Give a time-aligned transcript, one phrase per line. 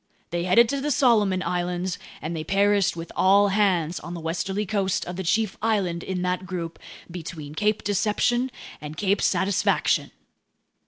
[0.31, 4.65] They headed to the Solomon Islands, and they perished with all hands on the westerly
[4.65, 6.79] coast of the chief island in that group,
[7.11, 8.49] between Cape Deception
[8.81, 10.09] and Cape Satisfaction!"